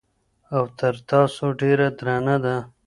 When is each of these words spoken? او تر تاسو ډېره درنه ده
او 0.55 0.63
تر 0.79 0.95
تاسو 1.09 1.45
ډېره 1.61 1.87
درنه 1.99 2.35
ده 2.43 2.55